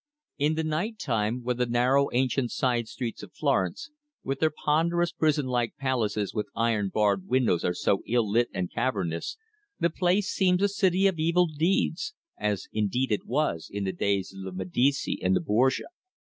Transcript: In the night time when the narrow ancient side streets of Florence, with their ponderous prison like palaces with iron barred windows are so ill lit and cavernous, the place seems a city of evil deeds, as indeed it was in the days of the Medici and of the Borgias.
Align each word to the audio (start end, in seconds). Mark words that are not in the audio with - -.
In 0.39 0.55
the 0.55 0.63
night 0.63 0.97
time 0.97 1.43
when 1.43 1.57
the 1.57 1.67
narrow 1.67 2.09
ancient 2.11 2.49
side 2.49 2.87
streets 2.87 3.21
of 3.21 3.33
Florence, 3.35 3.91
with 4.23 4.39
their 4.39 4.49
ponderous 4.49 5.11
prison 5.11 5.45
like 5.45 5.75
palaces 5.77 6.33
with 6.33 6.47
iron 6.55 6.89
barred 6.89 7.27
windows 7.27 7.63
are 7.63 7.75
so 7.75 8.01
ill 8.07 8.27
lit 8.27 8.49
and 8.51 8.73
cavernous, 8.73 9.37
the 9.79 9.91
place 9.91 10.27
seems 10.31 10.63
a 10.63 10.69
city 10.69 11.05
of 11.05 11.19
evil 11.19 11.45
deeds, 11.45 12.15
as 12.35 12.67
indeed 12.73 13.11
it 13.11 13.27
was 13.27 13.69
in 13.71 13.83
the 13.83 13.93
days 13.93 14.33
of 14.33 14.43
the 14.43 14.51
Medici 14.51 15.19
and 15.21 15.37
of 15.37 15.43
the 15.43 15.45
Borgias. 15.45 15.85